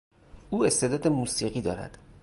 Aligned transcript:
او 0.49 0.65
استعداد 0.65 1.07
موسیقی 1.07 1.61
دارد. 1.61 1.97